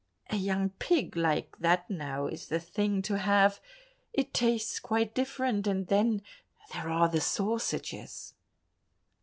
A 0.31 0.35
young 0.35 0.69
pig 0.79 1.15
like 1.15 1.59
that 1.59 1.87
now 1.87 2.25
is 2.25 2.47
the 2.47 2.59
thing 2.59 3.03
to 3.03 3.19
have, 3.19 3.59
it 4.13 4.33
tastes 4.33 4.79
quite 4.79 5.13
different; 5.13 5.67
and 5.67 5.85
then 5.89 6.23
there 6.73 6.89
are 6.89 7.07
the 7.07 7.21
sausages!" 7.21 8.33